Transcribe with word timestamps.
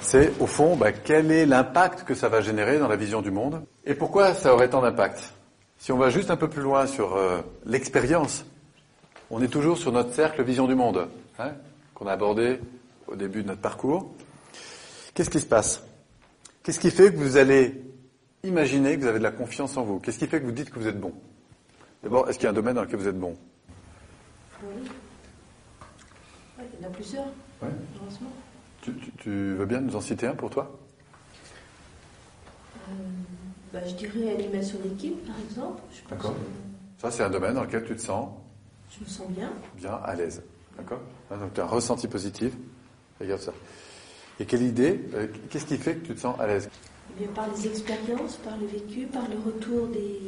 C'est 0.00 0.32
au 0.40 0.46
fond, 0.46 0.76
bah, 0.76 0.90
quel 0.90 1.30
est 1.30 1.46
l'impact 1.46 2.02
que 2.02 2.14
ça 2.14 2.28
va 2.28 2.40
générer 2.40 2.80
dans 2.80 2.88
la 2.88 2.96
vision 2.96 3.22
du 3.22 3.30
monde 3.30 3.62
et 3.84 3.94
pourquoi 3.94 4.34
ça 4.34 4.52
aurait 4.52 4.70
tant 4.70 4.82
d'impact? 4.82 5.34
Si 5.78 5.92
on 5.92 5.98
va 5.98 6.10
juste 6.10 6.30
un 6.30 6.36
peu 6.36 6.48
plus 6.48 6.62
loin 6.62 6.88
sur 6.88 7.14
euh, 7.14 7.42
l'expérience, 7.64 8.44
on 9.30 9.40
est 9.40 9.48
toujours 9.48 9.78
sur 9.78 9.92
notre 9.92 10.12
cercle 10.12 10.42
vision 10.42 10.66
du 10.66 10.74
monde 10.74 11.08
hein, 11.38 11.52
qu'on 11.94 12.08
a 12.08 12.12
abordé 12.12 12.58
au 13.06 13.14
début 13.14 13.42
de 13.42 13.48
notre 13.48 13.60
parcours. 13.60 14.12
Qu'est-ce 15.14 15.30
qui 15.30 15.40
se 15.40 15.46
passe? 15.46 15.84
Qu'est-ce 16.64 16.80
qui 16.80 16.90
fait 16.90 17.12
que 17.12 17.18
vous 17.18 17.36
allez 17.36 17.84
imaginer 18.42 18.96
que 18.96 19.02
vous 19.02 19.08
avez 19.08 19.18
de 19.18 19.24
la 19.24 19.30
confiance 19.30 19.76
en 19.76 19.84
vous? 19.84 20.00
Qu'est-ce 20.00 20.18
qui 20.18 20.26
fait 20.26 20.40
que 20.40 20.46
vous 20.46 20.50
dites 20.50 20.70
que 20.70 20.78
vous 20.80 20.88
êtes 20.88 20.98
bon? 20.98 21.12
D'abord, 22.04 22.28
est-ce 22.28 22.38
qu'il 22.38 22.44
y 22.44 22.46
a 22.46 22.50
un 22.50 22.54
domaine 22.54 22.74
dans 22.74 22.82
lequel 22.82 23.00
vous 23.00 23.08
êtes 23.08 23.18
bon? 23.18 23.36
Oui. 24.62 24.68
Ouais, 26.58 26.64
il 26.78 26.82
y 26.82 26.84
en 26.84 26.88
a 26.88 26.92
plusieurs, 26.92 27.24
Ouais. 27.62 27.68
heureusement. 28.00 28.30
tu, 28.82 28.94
tu- 28.96 29.12
tu 29.12 29.30
veux 29.54 29.64
bien 29.66 29.80
nous 29.80 29.96
en 29.96 30.00
citer 30.00 30.26
un 30.26 30.34
pour 30.34 30.50
toi? 30.50 30.70
Euh, 32.76 32.92
bah, 33.72 33.80
je 33.86 33.94
dirais 33.94 34.32
animation 34.34 34.78
d'équipe, 34.80 35.26
par 35.26 35.36
exemple. 35.40 35.82
D'accord. 36.10 36.34
que 36.34 37.00
Ça, 37.00 37.10
c'est 37.10 37.22
un 37.22 37.30
domaine 37.30 37.54
dans 37.54 37.64
lequel 37.64 37.84
tu 37.84 37.96
te 37.96 38.00
sens 38.02 38.28
je 38.90 39.00
me 39.02 39.08
sens 39.08 39.28
bien. 39.30 39.50
bien 39.76 39.94
à 40.04 40.14
l'aise. 40.14 40.42
D'accord? 40.76 41.00
Hein, 41.30 41.38
Donc 41.38 41.54
tu 41.54 41.60
as 41.60 41.64
un 41.64 41.68
ressenti 41.68 42.06
positif. 42.06 42.52
Regarde 43.20 43.40
ça. 43.40 43.52
Et 44.38 44.44
quelle 44.44 44.62
idée 44.62 45.00
euh, 45.14 45.26
Qu'est-ce 45.50 45.66
qui 45.66 45.78
fait 45.78 45.94
que 45.96 46.06
tu 46.08 46.14
te 46.14 46.20
sens 46.20 46.38
à 46.38 46.46
l'aise? 46.46 46.68
Eh 47.16 47.20
bien, 47.24 47.32
par 47.32 47.46
les 47.48 47.66
expériences, 47.66 48.36
par 48.36 48.56
le 48.58 48.66
vécu, 48.66 49.06
par 49.06 49.26
le 49.28 49.36
retour 49.38 49.88
des. 49.88 50.20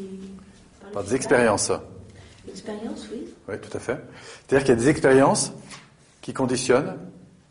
Par 0.92 1.04
des 1.04 1.14
expériences. 1.14 1.72
Expériences, 2.48 3.08
oui. 3.12 3.28
Oui, 3.48 3.54
tout 3.60 3.76
à 3.76 3.80
fait. 3.80 3.98
C'est-à-dire 4.46 4.64
qu'il 4.66 4.74
y 4.74 4.78
a 4.78 4.80
des 4.80 4.88
expériences 4.88 5.52
qui 6.22 6.32
conditionnent 6.32 6.96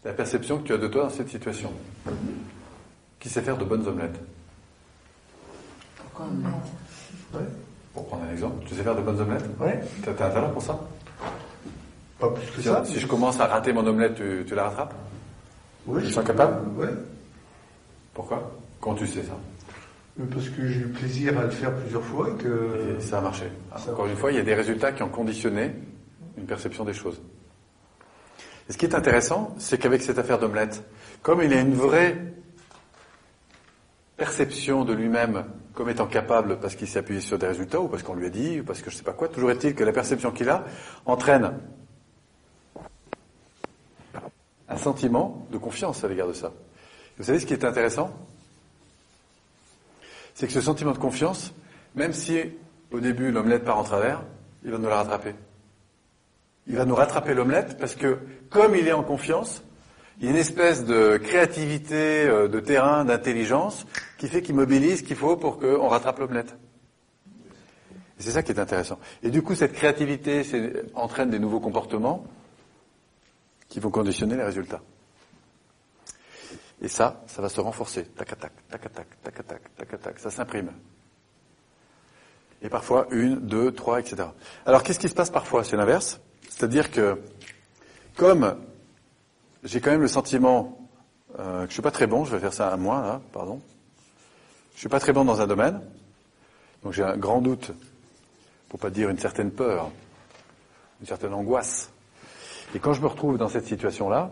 la 0.03 0.13
perception 0.13 0.57
que 0.59 0.63
tu 0.67 0.73
as 0.73 0.77
de 0.77 0.87
toi 0.87 1.03
dans 1.03 1.09
cette 1.09 1.29
situation. 1.29 1.71
Qui 3.19 3.29
sait 3.29 3.41
faire 3.41 3.57
de 3.57 3.65
bonnes 3.65 3.85
omelettes 3.87 4.19
Pourquoi 5.97 6.27
non 6.27 6.49
Ouais. 7.39 7.45
Pour 7.93 8.05
prendre 8.07 8.23
un 8.25 8.31
exemple, 8.31 8.63
tu 8.67 8.75
sais 8.75 8.83
faire 8.83 8.95
de 8.95 9.01
bonnes 9.01 9.19
omelettes? 9.19 9.45
Ouais, 9.59 9.81
Tu 10.03 10.09
as 10.09 10.11
un 10.11 10.15
talent 10.15 10.49
pour 10.49 10.61
ça? 10.61 10.79
Pas 12.19 12.29
plus 12.29 12.45
que 12.51 12.61
si, 12.61 12.67
ça. 12.67 12.83
si 12.85 12.99
je 12.99 13.07
commence 13.07 13.39
à 13.39 13.47
rater 13.47 13.73
mon 13.73 13.85
omelette, 13.85 14.15
tu, 14.15 14.43
tu 14.47 14.55
la 14.55 14.63
rattrapes? 14.65 14.93
Oui, 15.87 16.01
tu 16.01 16.09
je- 16.09 16.13
sens 16.13 16.25
capable? 16.25 16.67
Ouais. 16.77 16.89
Pourquoi? 18.13 18.51
Quand 18.79 18.93
tu 18.95 19.05
sais 19.07 19.23
ça? 19.23 19.37
Parce 20.17 20.49
que 20.49 20.65
j'ai 20.65 20.79
eu 20.79 20.87
plaisir 20.87 21.37
à 21.37 21.43
le 21.43 21.49
faire 21.49 21.75
plusieurs 21.75 22.03
fois 22.03 22.29
et 22.29 22.41
que. 22.41 22.97
Et 22.97 23.01
ça 23.01 23.17
a 23.17 23.21
marché. 23.21 23.45
ça 23.75 23.91
Encore 23.91 24.07
une 24.07 24.15
fois, 24.15 24.31
il 24.31 24.37
y 24.37 24.39
a 24.39 24.43
des 24.43 24.53
résultats 24.53 24.93
qui 24.93 25.03
ont 25.03 25.09
conditionné 25.09 25.73
une 26.37 26.45
perception 26.45 26.85
des 26.85 26.93
choses. 26.93 27.21
Et 28.69 28.73
ce 28.73 28.77
qui 28.77 28.85
est 28.85 28.95
intéressant, 28.95 29.53
c'est 29.57 29.77
qu'avec 29.77 30.01
cette 30.01 30.17
affaire 30.17 30.39
d'omelette, 30.39 30.83
comme 31.21 31.41
il 31.41 31.53
a 31.53 31.59
une 31.59 31.73
vraie 31.73 32.17
perception 34.17 34.85
de 34.85 34.93
lui-même 34.93 35.45
comme 35.73 35.89
étant 35.89 36.07
capable 36.07 36.59
parce 36.59 36.75
qu'il 36.75 36.87
s'est 36.87 36.99
appuyé 36.99 37.19
sur 37.19 37.37
des 37.37 37.47
résultats 37.47 37.81
ou 37.81 37.89
parce 37.89 38.01
qu'on 38.01 38.15
lui 38.15 38.25
a 38.25 38.29
dit 38.29 38.61
ou 38.61 38.63
parce 38.63 38.81
que 38.81 38.89
je 38.89 38.95
sais 38.95 39.03
pas 39.03 39.11
quoi, 39.11 39.27
toujours 39.27 39.51
est-il 39.51 39.75
que 39.75 39.83
la 39.83 39.91
perception 39.91 40.31
qu'il 40.31 40.49
a 40.49 40.63
entraîne 41.05 41.51
un 44.69 44.77
sentiment 44.77 45.45
de 45.51 45.57
confiance 45.57 46.03
à 46.03 46.07
l'égard 46.07 46.27
de 46.27 46.33
ça. 46.33 46.53
Vous 47.17 47.25
savez 47.25 47.39
ce 47.39 47.45
qui 47.45 47.53
est 47.53 47.65
intéressant? 47.65 48.11
C'est 50.35 50.47
que 50.47 50.53
ce 50.53 50.61
sentiment 50.61 50.91
de 50.91 50.97
confiance, 50.97 51.53
même 51.95 52.13
si 52.13 52.39
au 52.91 52.99
début 52.99 53.31
l'omelette 53.31 53.63
part 53.63 53.79
en 53.79 53.83
travers, 53.83 54.23
il 54.63 54.71
va 54.71 54.77
nous 54.77 54.89
la 54.89 54.97
rattraper. 54.97 55.33
Il 56.67 56.75
va 56.75 56.85
nous 56.85 56.95
rattraper 56.95 57.33
l'omelette 57.33 57.77
parce 57.79 57.95
que 57.95 58.19
comme 58.49 58.75
il 58.75 58.87
est 58.87 58.93
en 58.93 59.03
confiance, 59.03 59.63
il 60.19 60.25
y 60.25 60.27
a 60.27 60.31
une 60.31 60.37
espèce 60.37 60.85
de 60.85 61.17
créativité, 61.17 62.25
euh, 62.27 62.47
de 62.47 62.59
terrain, 62.59 63.05
d'intelligence 63.05 63.85
qui 64.17 64.27
fait 64.27 64.41
qu'il 64.41 64.55
mobilise 64.55 64.99
ce 64.99 65.03
qu'il 65.03 65.15
faut 65.15 65.37
pour 65.37 65.59
qu'on 65.59 65.87
rattrape 65.87 66.19
l'omelette. 66.19 66.55
Et 68.17 68.23
c'est 68.23 68.31
ça 68.31 68.43
qui 68.43 68.51
est 68.51 68.59
intéressant. 68.59 68.99
Et 69.23 69.29
du 69.29 69.41
coup, 69.41 69.55
cette 69.55 69.73
créativité 69.73 70.43
entraîne 70.93 71.29
des 71.29 71.39
nouveaux 71.39 71.59
comportements 71.59 72.25
qui 73.67 73.79
vont 73.79 73.89
conditionner 73.89 74.35
les 74.37 74.43
résultats. 74.43 74.81
Et 76.85 76.87
ça, 76.87 77.23
ça 77.25 77.41
va 77.41 77.49
se 77.49 77.59
renforcer. 77.59 78.03
Tac, 78.03 78.27
tac, 78.27 78.39
tac, 78.39 78.51
tac, 78.69 78.93
tac, 78.93 79.47
tac, 79.47 79.75
tac, 79.75 80.01
tac, 80.01 80.19
ça 80.19 80.29
s'imprime. 80.29 80.71
Et 82.61 82.69
parfois, 82.69 83.07
une, 83.09 83.39
deux, 83.39 83.71
trois, 83.71 83.99
etc. 83.99 84.27
Alors, 84.67 84.83
qu'est-ce 84.83 84.99
qui 84.99 85.09
se 85.09 85.15
passe 85.15 85.31
parfois? 85.31 85.63
C'est 85.63 85.77
l'inverse. 85.77 86.21
C'est-à-dire 86.47 86.91
que, 86.91 87.19
comme 88.15 88.55
j'ai 89.63 89.81
quand 89.81 89.89
même 89.89 90.01
le 90.01 90.07
sentiment 90.07 90.77
euh, 91.39 91.63
que 91.63 91.69
je 91.69 91.73
suis 91.73 91.81
pas 91.81 91.89
très 91.89 92.05
bon, 92.05 92.23
je 92.23 92.35
vais 92.35 92.39
faire 92.39 92.53
ça 92.53 92.69
à 92.69 92.77
moi, 92.77 93.01
là, 93.01 93.21
pardon. 93.33 93.59
Je 94.75 94.79
suis 94.81 94.89
pas 94.89 94.99
très 94.99 95.11
bon 95.11 95.25
dans 95.25 95.41
un 95.41 95.47
domaine, 95.47 95.81
donc 96.83 96.93
j'ai 96.93 97.01
un 97.01 97.17
grand 97.17 97.41
doute, 97.41 97.71
pour 98.69 98.79
pas 98.79 98.91
dire 98.91 99.09
une 99.09 99.17
certaine 99.17 99.49
peur, 99.49 99.89
une 101.01 101.07
certaine 101.07 101.33
angoisse. 101.33 101.89
Et 102.75 102.79
quand 102.79 102.93
je 102.93 103.01
me 103.01 103.07
retrouve 103.07 103.39
dans 103.39 103.49
cette 103.49 103.65
situation-là, 103.65 104.29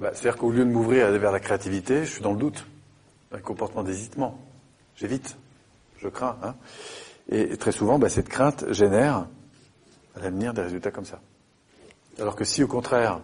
bah, 0.00 0.10
c'est-à-dire 0.12 0.36
qu'au 0.36 0.50
lieu 0.50 0.64
de 0.64 0.70
m'ouvrir 0.70 1.10
vers 1.10 1.32
la 1.32 1.40
créativité, 1.40 2.04
je 2.04 2.10
suis 2.12 2.22
dans 2.22 2.32
le 2.32 2.38
doute, 2.38 2.64
un 3.32 3.38
comportement 3.38 3.82
d'hésitement. 3.82 4.38
J'évite, 4.96 5.36
je 5.98 6.08
crains. 6.08 6.36
Hein. 6.42 6.54
Et 7.30 7.56
très 7.56 7.72
souvent, 7.72 7.98
bah, 7.98 8.08
cette 8.08 8.28
crainte 8.28 8.72
génère 8.72 9.26
à 10.16 10.20
l'avenir 10.20 10.54
des 10.54 10.62
résultats 10.62 10.90
comme 10.90 11.04
ça. 11.04 11.20
Alors 12.18 12.36
que 12.36 12.44
si 12.44 12.62
au 12.62 12.68
contraire, 12.68 13.20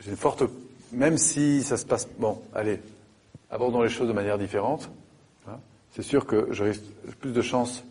j'ai 0.00 0.10
une 0.10 0.16
forte, 0.16 0.44
même 0.92 1.18
si 1.18 1.62
ça 1.62 1.76
se 1.76 1.84
passe, 1.84 2.08
bon, 2.18 2.42
allez, 2.54 2.80
abordons 3.50 3.82
les 3.82 3.88
choses 3.88 4.08
de 4.08 4.12
manière 4.12 4.38
différente, 4.38 4.90
hein, 5.48 5.58
c'est 5.92 6.02
sûr 6.02 6.26
que 6.26 6.48
j'aurai 6.50 6.72
plus 7.20 7.32
de 7.32 7.42
chances 7.42 7.84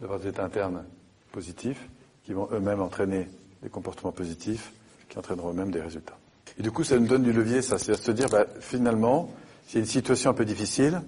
d'avoir 0.00 0.18
des 0.18 0.28
états 0.28 0.44
internes 0.44 0.84
positifs 1.32 1.88
qui 2.24 2.32
vont 2.32 2.48
eux-mêmes 2.52 2.80
entraîner 2.80 3.28
des 3.62 3.68
comportements 3.68 4.12
positifs 4.12 4.72
qui 5.08 5.18
entraîneront 5.18 5.50
eux-mêmes 5.50 5.70
des 5.70 5.82
résultats. 5.82 6.16
Et 6.58 6.62
du 6.62 6.70
coup, 6.70 6.84
ça 6.84 6.98
nous 6.98 7.06
donne 7.06 7.22
du 7.22 7.32
levier, 7.32 7.62
ça, 7.62 7.78
c'est 7.78 7.92
à 7.92 7.96
se 7.96 8.10
dire, 8.12 8.28
bah, 8.28 8.46
finalement, 8.60 9.30
a 9.74 9.78
une 9.78 9.86
situation 9.86 10.30
un 10.30 10.34
peu 10.34 10.44
difficile, 10.44 11.00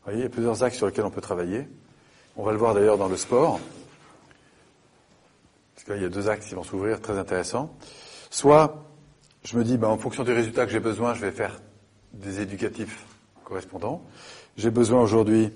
vous 0.00 0.04
voyez, 0.04 0.20
il 0.20 0.22
y 0.22 0.26
a 0.26 0.30
plusieurs 0.30 0.62
axes 0.62 0.78
sur 0.78 0.86
lesquels 0.86 1.04
on 1.04 1.10
peut 1.10 1.20
travailler. 1.20 1.68
On 2.34 2.42
va 2.42 2.52
le 2.52 2.58
voir 2.58 2.74
d'ailleurs 2.74 2.96
dans 2.96 3.08
le 3.08 3.18
sport. 3.18 3.60
Parce 5.74 5.84
que 5.84 5.90
là, 5.92 5.98
il 5.98 6.02
y 6.02 6.06
a 6.06 6.08
deux 6.08 6.28
axes 6.28 6.46
qui 6.46 6.54
vont 6.54 6.62
s'ouvrir, 6.62 7.02
très 7.02 7.18
intéressants. 7.18 7.76
Soit, 8.30 8.82
je 9.44 9.58
me 9.58 9.62
dis, 9.62 9.76
bah, 9.76 9.88
en 9.88 9.98
fonction 9.98 10.24
des 10.24 10.32
résultats 10.32 10.64
que 10.64 10.72
j'ai 10.72 10.80
besoin, 10.80 11.12
je 11.12 11.20
vais 11.20 11.30
faire 11.30 11.60
des 12.14 12.40
éducatifs 12.40 13.04
correspondants. 13.44 14.02
J'ai 14.56 14.70
besoin 14.70 15.02
aujourd'hui 15.02 15.52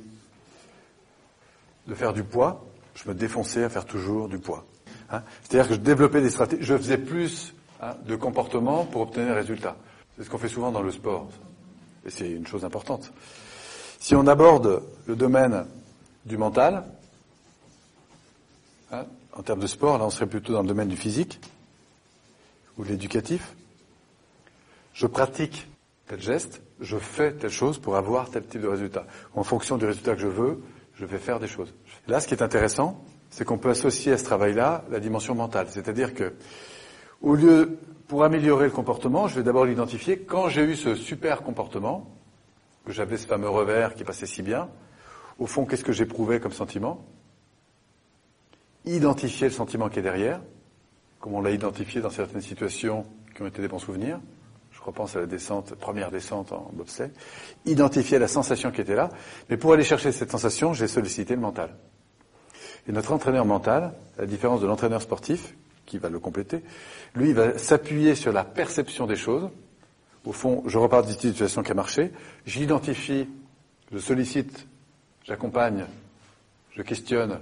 de 1.86 1.94
faire 1.94 2.12
du 2.12 2.22
poids. 2.22 2.66
Je 2.94 3.08
me 3.08 3.14
défonçais 3.14 3.64
à 3.64 3.70
faire 3.70 3.86
toujours 3.86 4.28
du 4.28 4.38
poids. 4.38 4.66
Hein 5.10 5.22
C'est-à-dire 5.42 5.68
que 5.68 5.74
je 5.74 5.80
développais 5.80 6.20
des 6.20 6.30
stratégies, 6.30 6.62
je 6.62 6.76
faisais 6.76 6.98
plus 6.98 7.54
de 8.06 8.16
comportements 8.16 8.84
pour 8.84 9.02
obtenir 9.02 9.28
des 9.28 9.34
résultats. 9.34 9.76
C'est 10.16 10.24
ce 10.24 10.30
qu'on 10.30 10.38
fait 10.38 10.48
souvent 10.48 10.70
dans 10.70 10.82
le 10.82 10.92
sport. 10.92 11.28
Et 12.06 12.10
c'est 12.10 12.30
une 12.30 12.46
chose 12.46 12.64
importante. 12.64 13.12
Si 13.98 14.14
on 14.14 14.26
aborde 14.26 14.82
le 15.06 15.16
domaine 15.16 15.66
du 16.24 16.36
mental, 16.36 16.84
hein, 18.92 19.06
en 19.32 19.42
termes 19.42 19.60
de 19.60 19.66
sport, 19.66 19.98
là 19.98 20.04
on 20.04 20.10
serait 20.10 20.26
plutôt 20.26 20.52
dans 20.52 20.62
le 20.62 20.68
domaine 20.68 20.88
du 20.88 20.96
physique 20.96 21.40
ou 22.76 22.84
de 22.84 22.90
l'éducatif. 22.90 23.54
Je 24.92 25.06
pratique 25.06 25.66
tel 26.06 26.20
geste, 26.20 26.60
je 26.80 26.98
fais 26.98 27.32
telle 27.32 27.50
chose 27.50 27.78
pour 27.78 27.96
avoir 27.96 28.30
tel 28.30 28.44
type 28.44 28.60
de 28.60 28.68
résultat. 28.68 29.06
En 29.34 29.42
fonction 29.42 29.78
du 29.78 29.86
résultat 29.86 30.14
que 30.14 30.20
je 30.20 30.28
veux, 30.28 30.62
je 30.94 31.06
vais 31.06 31.18
faire 31.18 31.40
des 31.40 31.48
choses. 31.48 31.72
Là, 32.06 32.20
ce 32.20 32.28
qui 32.28 32.34
est 32.34 32.42
intéressant, 32.42 33.02
c'est 33.30 33.44
qu'on 33.44 33.58
peut 33.58 33.70
associer 33.70 34.12
à 34.12 34.18
ce 34.18 34.24
travail-là 34.24 34.84
la 34.90 35.00
dimension 35.00 35.34
mentale. 35.34 35.66
C'est-à-dire 35.70 36.14
que, 36.14 36.34
au 37.24 37.34
lieu, 37.34 37.78
pour 38.06 38.22
améliorer 38.22 38.66
le 38.66 38.70
comportement, 38.70 39.28
je 39.28 39.36
vais 39.36 39.42
d'abord 39.42 39.64
l'identifier. 39.64 40.18
Quand 40.18 40.48
j'ai 40.48 40.62
eu 40.62 40.76
ce 40.76 40.94
super 40.94 41.42
comportement, 41.42 42.06
que 42.84 42.92
j'avais 42.92 43.16
ce 43.16 43.26
fameux 43.26 43.48
revers 43.48 43.94
qui 43.94 44.04
passait 44.04 44.26
si 44.26 44.42
bien, 44.42 44.68
au 45.38 45.46
fond, 45.46 45.64
qu'est-ce 45.64 45.84
que 45.84 45.92
j'éprouvais 45.92 46.38
comme 46.38 46.52
sentiment? 46.52 47.02
Identifier 48.84 49.48
le 49.48 49.54
sentiment 49.54 49.88
qui 49.88 50.00
est 50.00 50.02
derrière, 50.02 50.42
comme 51.18 51.34
on 51.34 51.40
l'a 51.40 51.50
identifié 51.50 52.02
dans 52.02 52.10
certaines 52.10 52.42
situations 52.42 53.06
qui 53.34 53.40
ont 53.40 53.46
été 53.46 53.62
des 53.62 53.68
bons 53.68 53.78
souvenirs. 53.78 54.20
Je 54.70 54.82
repense 54.82 55.16
à 55.16 55.20
la 55.20 55.26
première 55.80 56.10
descente 56.10 56.52
en 56.52 56.70
bobsleigh. 56.74 57.10
Identifier 57.64 58.18
la 58.18 58.28
sensation 58.28 58.70
qui 58.70 58.82
était 58.82 58.94
là. 58.94 59.08
Mais 59.48 59.56
pour 59.56 59.72
aller 59.72 59.82
chercher 59.82 60.12
cette 60.12 60.30
sensation, 60.30 60.74
j'ai 60.74 60.88
sollicité 60.88 61.34
le 61.34 61.40
mental. 61.40 61.74
Et 62.86 62.92
notre 62.92 63.12
entraîneur 63.12 63.46
mental, 63.46 63.94
à 64.18 64.20
la 64.20 64.26
différence 64.26 64.60
de 64.60 64.66
l'entraîneur 64.66 65.00
sportif, 65.00 65.54
qui 65.86 65.98
va 65.98 66.08
le 66.08 66.18
compléter, 66.18 66.62
lui, 67.14 67.30
il 67.30 67.34
va 67.34 67.58
s'appuyer 67.58 68.14
sur 68.14 68.32
la 68.32 68.44
perception 68.44 69.06
des 69.06 69.16
choses. 69.16 69.48
Au 70.24 70.32
fond, 70.32 70.62
je 70.66 70.78
repars 70.78 71.02
d'une 71.02 71.16
situation 71.16 71.62
qui 71.62 71.70
a 71.70 71.74
marché, 71.74 72.12
j'identifie, 72.46 73.28
je 73.92 73.98
sollicite, 73.98 74.66
j'accompagne, 75.24 75.84
je 76.72 76.82
questionne 76.82 77.40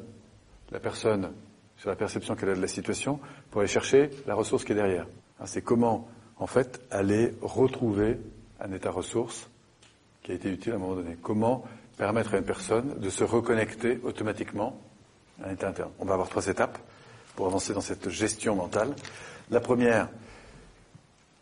la 0.71 0.81
personne 0.81 1.31
sur 1.77 1.91
la 1.91 1.97
perception 1.97 2.35
qu'elle 2.35 2.50
a 2.50 2.55
de 2.55 2.61
la 2.61 2.69
situation 2.69 3.21
pour 3.50 3.61
aller 3.61 3.69
chercher 3.69 4.11
la 4.27 4.35
ressource 4.35 4.65
qui 4.65 4.73
est 4.73 4.77
derrière. 4.77 5.06
Hein, 5.41 5.47
c'est 5.47 5.62
comment, 5.62 6.09
en 6.39 6.47
fait, 6.47 6.81
aller 6.91 7.35
retrouver 7.41 8.19
un 8.61 8.73
état 8.73 8.91
ressource 8.91 9.49
qui 10.23 10.33
a 10.33 10.35
été 10.35 10.50
utile 10.50 10.73
à 10.73 10.77
un 10.77 10.79
moment 10.79 10.94
donné. 10.94 11.17
Comment 11.21 11.65
permettre 11.97 12.35
à 12.35 12.39
une 12.39 12.44
personne 12.44 12.99
de 12.99 13.11
se 13.11 13.25
reconnecter 13.25 14.00
automatiquement 14.03 14.81
à 15.43 15.49
un 15.49 15.53
état 15.53 15.69
interne. 15.69 15.91
On 15.99 16.05
va 16.05 16.15
avoir 16.15 16.29
trois 16.29 16.47
étapes 16.47 16.79
pour 17.37 17.46
avancer 17.46 17.73
dans 17.73 17.81
cette 17.81 18.08
gestion 18.08 18.55
mentale. 18.56 18.94
La 19.50 19.61
première, 19.61 20.08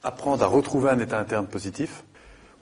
apprendre 0.03 0.43
à 0.43 0.47
retrouver 0.47 0.91
un 0.91 0.99
état 0.99 1.19
interne 1.19 1.47
positif. 1.47 2.05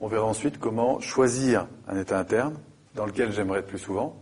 On 0.01 0.07
verra 0.07 0.25
ensuite 0.25 0.59
comment 0.59 0.99
choisir 0.99 1.67
un 1.87 1.97
état 1.97 2.19
interne 2.19 2.57
dans 2.95 3.05
lequel 3.05 3.31
j'aimerais 3.31 3.59
être 3.59 3.67
plus 3.67 3.79
souvent 3.79 4.15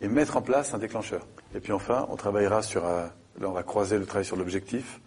et 0.00 0.08
mettre 0.08 0.36
en 0.36 0.42
place 0.42 0.74
un 0.74 0.78
déclencheur. 0.78 1.26
Et 1.54 1.60
puis 1.60 1.72
enfin, 1.72 2.06
on 2.10 2.16
travaillera 2.16 2.62
sur, 2.62 2.86
euh, 2.86 3.06
là 3.40 3.48
on 3.48 3.52
va 3.52 3.62
croiser 3.62 3.98
le 3.98 4.06
travail 4.06 4.24
sur 4.24 4.36
l'objectif, 4.36 5.00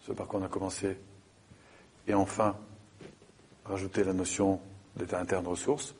ce 0.00 0.12
par 0.12 0.26
quoi 0.26 0.40
on 0.40 0.44
a 0.44 0.48
commencé, 0.48 0.96
et 2.06 2.14
enfin 2.14 2.56
rajouter 3.64 4.04
la 4.04 4.14
notion 4.14 4.60
d'état 4.96 5.20
interne 5.20 5.46
ressources 5.46 5.94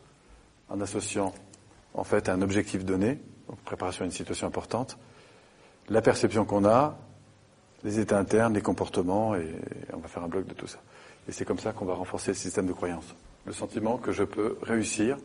en 0.70 0.80
associant 0.80 1.34
en 1.94 2.04
fait 2.04 2.28
un 2.28 2.40
objectif 2.40 2.84
donné, 2.84 3.20
donc 3.48 3.58
préparation 3.60 4.02
à 4.02 4.06
une 4.06 4.12
situation 4.12 4.46
importante, 4.46 4.98
la 5.88 6.02
perception 6.02 6.44
qu'on 6.44 6.64
a, 6.64 6.96
les 7.84 7.98
états 7.98 8.18
internes, 8.18 8.54
les 8.54 8.60
comportements, 8.60 9.34
et 9.34 9.54
on 9.92 9.98
va 9.98 10.08
faire 10.08 10.22
un 10.22 10.28
bloc 10.28 10.46
de 10.46 10.54
tout 10.54 10.66
ça. 10.66 10.78
Et 11.28 11.32
c'est 11.32 11.44
comme 11.44 11.58
ça 11.58 11.72
qu'on 11.72 11.84
va 11.84 11.94
renforcer 11.94 12.32
le 12.32 12.36
système 12.36 12.66
de 12.66 12.72
croyance. 12.72 13.14
Le 13.46 13.52
sentiment 13.52 13.98
que 13.98 14.12
je 14.12 14.24
peux 14.24 14.58
réussir 14.62 15.16